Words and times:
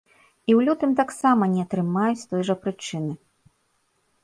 І 0.49 0.51
ў 0.57 0.65
лютым 0.69 0.95
таксама 0.99 1.43
не 1.51 1.61
атрымаюць 1.67 2.19
з 2.23 2.27
той 2.33 2.41
жа 2.51 2.59
прычыны. 2.65 3.13